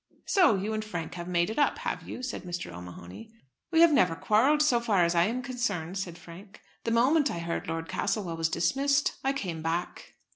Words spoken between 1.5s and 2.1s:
it up, have